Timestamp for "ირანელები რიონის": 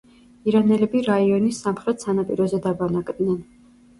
0.51-1.59